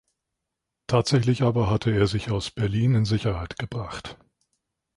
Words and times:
Tatsächlich 0.87 1.43
aber 1.43 1.69
hatte 1.69 1.91
er 1.91 2.07
sich 2.07 2.31
aus 2.31 2.49
Berlin 2.49 2.95
in 2.95 3.05
Sicherheit 3.05 3.59
gebracht. 3.59 4.17